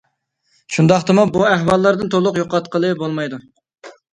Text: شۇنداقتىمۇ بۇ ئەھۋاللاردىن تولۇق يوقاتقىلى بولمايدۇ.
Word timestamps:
شۇنداقتىمۇ 0.75 1.25
بۇ 1.35 1.45
ئەھۋاللاردىن 1.49 2.11
تولۇق 2.17 2.41
يوقاتقىلى 2.43 2.93
بولمايدۇ. 3.03 3.41